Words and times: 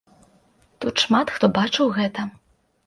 Тут 0.85 0.95
шмат 1.03 1.35
хто 1.37 1.45
бачыў 1.61 1.95
гэта. 2.01 2.21